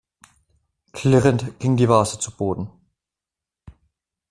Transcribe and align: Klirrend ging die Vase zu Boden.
Klirrend 0.93 1.59
ging 1.59 1.77
die 1.77 1.87
Vase 1.87 2.17
zu 2.17 2.31
Boden. 2.35 2.71